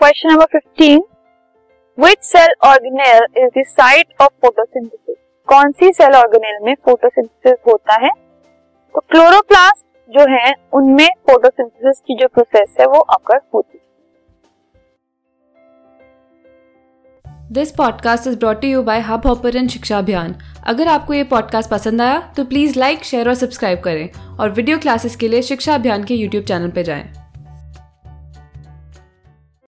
Question 0.00 0.28
number 0.28 0.58
15 0.58 1.00
which 1.98 2.18
cell 2.22 2.48
organelle 2.64 3.24
is 3.36 3.48
the 3.58 3.62
site 3.66 4.06
of 4.20 4.32
photosynthesis 4.42 5.16
कौन 5.48 5.72
सी 5.72 5.92
cell 5.92 6.14
organelle 6.14 6.58
में 6.62 6.74
photosynthesis 6.74 7.58
होता 7.66 7.94
है? 7.94 8.10
तो 8.94 9.00
क्लोरोप्लास्ट 9.00 9.84
जो 10.10 10.22
है, 10.36 10.54
उनमें 10.72 11.08
फोटोसिंथेसिस 11.30 12.00
की 12.00 12.14
जो 12.14 12.28
प्रोसेस 12.28 12.76
है, 12.80 12.86
वो 12.86 12.98
अकर 12.98 13.40
होती 13.54 13.78
है। 13.78 13.84
This 17.52 17.70
podcast 17.70 18.26
is 18.26 18.38
brought 18.38 18.64
you 18.64 18.82
by 18.82 19.00
Hubhopper 19.26 19.66
शिक्षा 19.68 19.98
अभियान 19.98 20.34
अगर 20.66 20.88
आपको 20.88 21.14
ये 21.14 21.24
पॉडकास्ट 21.24 21.70
पसंद 21.70 22.02
आया 22.02 22.32
तो 22.36 22.44
प्लीज़ 22.44 22.78
लाइक 22.78 23.04
शेयर 23.04 23.28
और 23.28 23.34
सब्सक्राइब 23.34 23.80
करें। 23.80 24.36
और 24.40 24.50
वीडियो 24.50 24.78
क्लासेस 24.78 25.16
के 25.16 25.28
लिए 25.28 25.42
शिक्षा 25.42 25.74
अभियान 25.74 26.04
के 26.04 26.14
यूट्यूब 26.14 26.44
चैनल 26.44 26.70
पर 26.70 26.82
जाएँ। 26.82 27.19